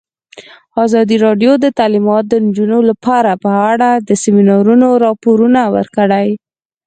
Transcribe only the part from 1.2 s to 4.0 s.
راډیو د تعلیمات د نجونو لپاره په اړه